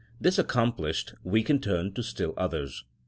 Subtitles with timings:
[0.19, 2.85] This accom plished we can turn to stiU others.